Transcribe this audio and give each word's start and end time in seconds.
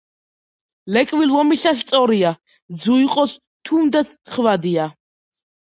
ლეკვი 0.95 1.27
ლომისა 1.31 1.73
სწორია, 1.83 2.33
ძუ 2.85 2.99
იყოს 3.05 3.39
თუნდაც 3.71 4.17
ხვადია. 4.35 4.91